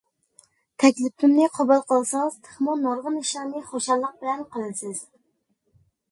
[0.83, 5.03] تەكلىپىمنى قوبۇل قىلسىڭىز، تېخىمۇ نۇرغۇن ئىشلارنى خۇشاللىق بىلەن قىلىسىز.